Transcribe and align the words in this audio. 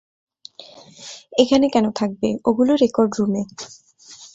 এখানে 1.33 1.65
কেন 1.69 1.85
থাকবে, 1.91 2.29
ওগুলো 2.45 2.71
রেকর্ড 2.75 3.11
রুমে। 3.17 3.41